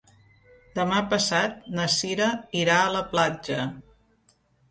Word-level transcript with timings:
Demà 0.79 1.01
passat 1.09 1.59
na 1.75 1.85
Cira 1.97 2.31
irà 2.63 2.79
a 2.87 2.89
la 2.97 3.05
platja. 3.13 3.67